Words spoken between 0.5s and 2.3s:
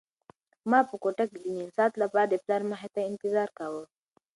ما په کوټه کې د نيم ساعت لپاره